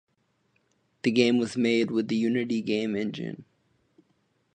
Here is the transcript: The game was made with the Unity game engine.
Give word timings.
The 1.03 1.11
game 1.11 1.37
was 1.37 1.55
made 1.55 1.91
with 1.91 2.07
the 2.07 2.15
Unity 2.15 2.63
game 2.63 2.95
engine. 2.95 3.45